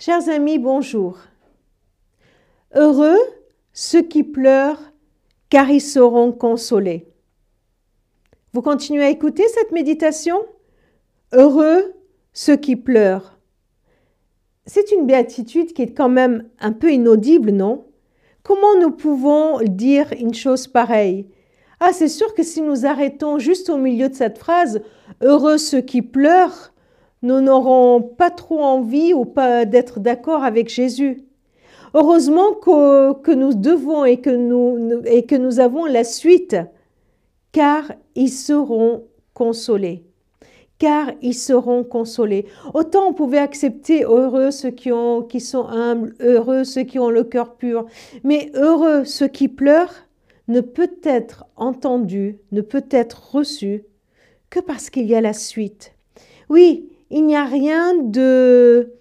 Chers 0.00 0.28
amis, 0.28 0.60
bonjour. 0.60 1.18
Heureux 2.72 3.18
ceux 3.72 4.02
qui 4.02 4.22
pleurent, 4.22 4.92
car 5.50 5.68
ils 5.70 5.80
seront 5.80 6.30
consolés. 6.30 7.08
Vous 8.52 8.62
continuez 8.62 9.02
à 9.02 9.10
écouter 9.10 9.42
cette 9.48 9.72
méditation? 9.72 10.38
Heureux 11.32 11.94
ceux 12.32 12.54
qui 12.54 12.76
pleurent. 12.76 13.40
C'est 14.66 14.92
une 14.92 15.04
béatitude 15.04 15.72
qui 15.72 15.82
est 15.82 15.94
quand 15.94 16.08
même 16.08 16.48
un 16.60 16.70
peu 16.70 16.92
inaudible, 16.92 17.50
non? 17.50 17.84
Comment 18.44 18.78
nous 18.80 18.92
pouvons 18.92 19.58
dire 19.64 20.12
une 20.12 20.32
chose 20.34 20.68
pareille? 20.68 21.28
Ah, 21.80 21.92
c'est 21.92 22.06
sûr 22.06 22.34
que 22.34 22.44
si 22.44 22.62
nous 22.62 22.86
arrêtons 22.86 23.40
juste 23.40 23.68
au 23.68 23.78
milieu 23.78 24.08
de 24.08 24.14
cette 24.14 24.38
phrase, 24.38 24.80
Heureux 25.22 25.58
ceux 25.58 25.80
qui 25.80 26.02
pleurent, 26.02 26.72
nous 27.22 27.40
n'aurons 27.40 28.02
pas 28.02 28.30
trop 28.30 28.60
envie 28.60 29.12
ou 29.12 29.24
pas 29.24 29.64
d'être 29.64 30.00
d'accord 30.00 30.44
avec 30.44 30.68
Jésus. 30.68 31.24
Heureusement 31.94 32.52
que, 32.52 33.14
que, 33.22 33.32
nous 33.32 33.54
devons 33.54 34.04
et 34.04 34.18
que 34.18 34.30
nous, 34.30 35.02
et 35.06 35.24
que 35.24 35.34
nous 35.34 35.58
avons 35.58 35.86
la 35.86 36.04
suite, 36.04 36.56
car 37.52 37.92
ils 38.14 38.30
seront 38.30 39.04
consolés. 39.34 40.04
Car 40.78 41.10
ils 41.22 41.34
seront 41.34 41.82
consolés. 41.82 42.46
Autant 42.74 43.08
on 43.08 43.12
pouvait 43.12 43.38
accepter 43.38 44.04
heureux 44.04 44.50
ceux 44.50 44.70
qui, 44.70 44.92
ont, 44.92 45.22
qui 45.22 45.40
sont 45.40 45.66
humbles, 45.66 46.14
heureux 46.20 46.62
ceux 46.62 46.82
qui 46.82 46.98
ont 46.98 47.10
le 47.10 47.24
cœur 47.24 47.56
pur, 47.56 47.86
mais 48.22 48.52
heureux 48.54 49.04
ceux 49.04 49.28
qui 49.28 49.48
pleurent 49.48 50.06
ne 50.46 50.60
peut 50.60 50.96
être 51.02 51.46
entendu, 51.56 52.38
ne 52.52 52.60
peut 52.60 52.86
être 52.90 53.34
reçu 53.34 53.84
que 54.50 54.60
parce 54.60 54.88
qu'il 54.88 55.06
y 55.06 55.14
a 55.14 55.20
la 55.20 55.32
suite. 55.32 55.94
Oui, 56.48 56.88
il 57.10 57.26
n'y 57.26 57.36
a 57.36 57.44
rien 57.44 57.94
de, 57.94 58.94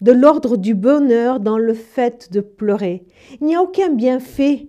de 0.00 0.12
l'ordre 0.12 0.56
du 0.56 0.74
bonheur 0.74 1.40
dans 1.40 1.58
le 1.58 1.74
fait 1.74 2.32
de 2.32 2.40
pleurer. 2.40 3.04
Il 3.40 3.46
n'y 3.46 3.56
a 3.56 3.62
aucun 3.62 3.90
bienfait 3.90 4.68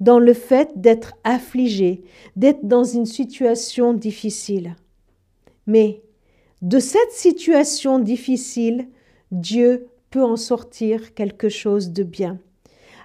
dans 0.00 0.18
le 0.18 0.32
fait 0.32 0.70
d'être 0.76 1.14
affligé, 1.24 2.02
d'être 2.36 2.66
dans 2.66 2.84
une 2.84 3.06
situation 3.06 3.92
difficile. 3.92 4.76
Mais 5.66 6.02
de 6.62 6.78
cette 6.78 7.12
situation 7.12 7.98
difficile, 7.98 8.88
Dieu 9.32 9.88
peut 10.10 10.22
en 10.22 10.36
sortir 10.36 11.14
quelque 11.14 11.48
chose 11.48 11.90
de 11.90 12.02
bien. 12.02 12.38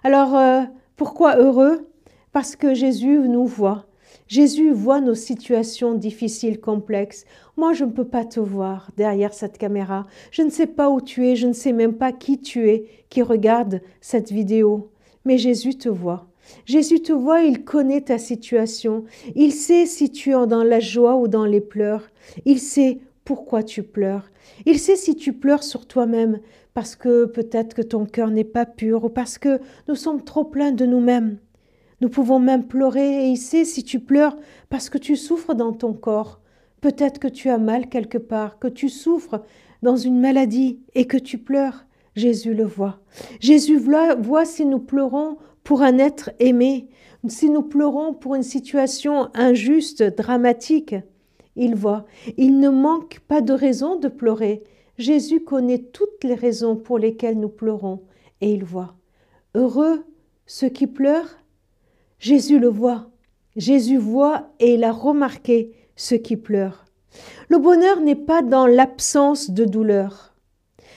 Alors, 0.04 0.36
euh, 0.36 0.62
pourquoi 0.96 1.38
heureux? 1.38 1.90
Parce 2.32 2.56
que 2.56 2.74
Jésus 2.74 3.20
nous 3.28 3.46
voit 3.46 3.86
Jésus 4.28 4.72
voit 4.72 5.02
nos 5.02 5.16
situations 5.16 5.94
difficiles, 5.94 6.60
complexes. 6.60 7.26
Moi, 7.58 7.74
je 7.74 7.86
ne 7.86 7.92
peux 7.92 8.08
pas 8.08 8.26
te 8.26 8.40
voir 8.40 8.90
derrière 8.98 9.34
cette 9.34 9.58
caméra. 9.58 10.06
Je 10.32 10.42
ne 10.42 10.50
sais 10.50 10.68
pas 10.68 10.90
où 10.90 11.02
tu 11.02 11.28
es, 11.28 11.36
je 11.36 11.48
ne 11.48 11.54
sais 11.54 11.74
même 11.74 11.94
pas 11.94 12.12
qui 12.12 12.40
tu 12.40 12.70
es 12.70 12.88
qui 13.10 13.22
regarde 13.22 13.82
cette 14.02 14.32
vidéo. 14.32 14.92
Mais 15.26 15.38
Jésus 15.38 15.76
te 15.76 15.90
voit. 15.90 16.28
Jésus 16.66 17.02
te 17.02 17.14
voit, 17.14 17.42
il 17.42 17.64
connaît 17.64 18.02
ta 18.02 18.18
situation. 18.18 19.06
Il 19.36 19.52
sait 19.52 19.86
si 19.86 20.12
tu 20.12 20.32
es 20.32 20.48
dans 20.48 20.64
la 20.64 20.80
joie 20.80 21.16
ou 21.16 21.28
dans 21.28 21.46
les 21.46 21.62
pleurs. 21.62 22.10
Il 22.46 22.60
sait 22.60 23.00
pourquoi 23.26 23.64
tu 23.64 23.84
pleures. 23.84 24.30
Il 24.66 24.80
sait 24.80 24.96
si 24.96 25.16
tu 25.16 25.34
pleures 25.34 25.64
sur 25.64 25.88
toi-même 25.88 26.40
parce 26.74 26.96
que 26.96 27.26
peut-être 27.26 27.74
que 27.74 27.82
ton 27.82 28.06
cœur 28.06 28.30
n'est 28.32 28.44
pas 28.44 28.66
pur 28.66 29.06
ou 29.06 29.10
parce 29.10 29.38
que 29.38 29.60
nous 29.88 29.96
sommes 29.96 30.24
trop 30.24 30.44
pleins 30.44 30.72
de 30.72 30.86
nous-mêmes. 30.86 31.38
Nous 32.02 32.10
pouvons 32.10 32.40
même 32.40 32.68
pleurer 32.68 33.32
et 33.32 33.36
sait 33.36 33.66
si 33.66 33.84
tu 33.84 34.00
pleures 34.00 34.38
parce 34.70 34.90
que 34.90 34.98
tu 34.98 35.16
souffres 35.16 35.54
dans 35.54 35.74
ton 35.74 35.94
corps. 35.94 36.40
Peut-être 36.82 37.20
que 37.20 37.28
tu 37.28 37.50
as 37.50 37.58
mal 37.58 37.88
quelque 37.88 38.18
part, 38.18 38.60
que 38.60 38.68
tu 38.68 38.90
souffres 38.90 39.44
dans 39.82 39.96
une 39.96 40.20
maladie 40.20 40.80
et 40.96 41.06
que 41.06 41.18
tu 41.18 41.38
pleures. 41.38 41.86
Jésus 42.16 42.54
le 42.54 42.66
voit. 42.66 43.00
Jésus 43.40 43.78
voit 43.78 44.46
si 44.46 44.66
nous 44.66 44.80
pleurons 44.80 45.38
pour 45.64 45.82
un 45.82 45.98
être 45.98 46.32
aimé, 46.40 46.90
si 47.28 47.50
nous 47.50 47.64
pleurons 47.64 48.14
pour 48.14 48.36
une 48.36 48.44
situation 48.44 49.30
injuste, 49.34 50.04
dramatique. 50.04 50.96
Il 51.56 51.76
voit. 51.76 52.06
Il 52.38 52.60
ne 52.60 52.70
manque 52.70 53.20
pas 53.28 53.42
de 53.42 53.54
raison 53.54 53.98
de 53.98 54.08
pleurer. 54.08 54.64
Jésus 54.98 55.40
connaît 55.40 55.80
toutes 55.80 56.24
les 56.24 56.36
raisons 56.36 56.76
pour 56.76 57.00
lesquelles 57.00 57.40
nous 57.40 57.50
pleurons 57.50 58.02
et 58.42 58.52
il 58.52 58.64
voit. 58.64 58.96
Heureux 59.56 60.04
ceux 60.46 60.70
qui 60.70 60.88
pleurent 60.88 61.38
Jésus 62.24 62.58
le 62.58 62.70
voit. 62.70 63.10
Jésus 63.58 63.98
voit 63.98 64.54
et 64.62 64.76
il 64.76 64.86
a 64.86 64.94
remarqué 64.94 65.74
ceux 65.98 66.16
qui 66.16 66.38
pleurent. 66.38 66.86
Le 67.50 67.58
bonheur 67.58 68.00
n'est 68.00 68.16
pas 68.16 68.42
dans 68.42 68.66
l'absence 68.66 69.52
de 69.52 69.66
douleur, 69.66 70.34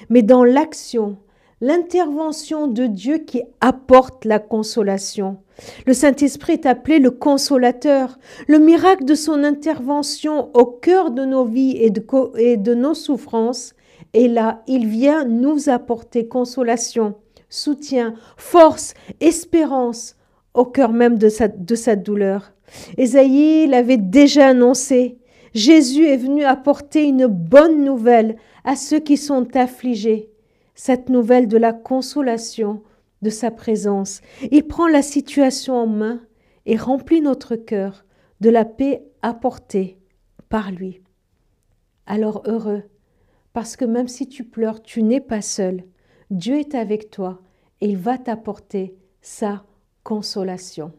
mais 0.08 0.22
dans 0.22 0.44
l'action, 0.44 1.16
l'intervention 1.60 2.68
de 2.68 2.86
Dieu 2.86 3.18
qui 3.18 3.42
apporte 3.60 4.24
la 4.24 4.38
consolation. 4.38 5.38
Le 5.84 5.94
Saint-Esprit 5.94 6.52
est 6.52 6.66
appelé 6.66 7.00
le 7.00 7.10
consolateur. 7.10 8.20
Le 8.46 8.60
miracle 8.60 9.04
de 9.04 9.16
son 9.16 9.42
intervention 9.42 10.56
au 10.56 10.64
cœur 10.64 11.10
de 11.10 11.24
nos 11.24 11.44
vies 11.44 11.76
et 11.76 11.90
de, 11.90 12.74
nos 12.74 12.94
souffrances 12.94 13.74
est 14.14 14.28
là. 14.28 14.62
Il 14.68 14.86
vient 14.86 15.24
nous 15.24 15.70
apporter 15.70 16.28
consolation, 16.28 17.16
soutien, 17.48 18.14
force, 18.36 18.94
espérance, 19.18 20.15
au 20.56 20.64
cœur 20.64 20.92
même 20.92 21.18
de 21.18 21.28
sa, 21.28 21.96
douleur. 21.96 22.52
Ésaïe 22.96 23.66
l'avait 23.68 23.98
déjà 23.98 24.48
annoncé. 24.48 25.18
Jésus 25.54 26.06
est 26.06 26.16
venu 26.16 26.44
apporter 26.44 27.04
une 27.04 27.26
bonne 27.26 27.84
nouvelle 27.84 28.36
à 28.64 28.74
ceux 28.74 28.98
qui 28.98 29.16
sont 29.16 29.54
affligés, 29.56 30.30
cette 30.74 31.08
nouvelle 31.08 31.46
de 31.46 31.56
la 31.56 31.72
consolation 31.72 32.82
de 33.22 33.30
sa 33.30 33.50
présence. 33.50 34.20
Il 34.50 34.66
prend 34.66 34.88
la 34.88 35.02
situation 35.02 35.74
en 35.74 35.86
main 35.86 36.20
et 36.64 36.76
remplit 36.76 37.20
notre 37.20 37.56
cœur 37.56 38.04
de 38.40 38.50
la 38.50 38.64
paix 38.64 39.04
apportée 39.22 39.98
par 40.48 40.72
lui. 40.72 41.00
Alors 42.06 42.42
heureux, 42.46 42.82
parce 43.52 43.76
que 43.76 43.84
même 43.84 44.08
si 44.08 44.28
tu 44.28 44.44
pleures, 44.44 44.82
tu 44.82 45.02
n'es 45.02 45.20
pas 45.20 45.42
seul. 45.42 45.84
Dieu 46.30 46.58
est 46.58 46.74
avec 46.74 47.10
toi 47.10 47.40
et 47.80 47.88
il 47.88 47.96
va 47.96 48.18
t'apporter 48.18 48.96
sa 49.20 49.64
consolation. 50.06 50.92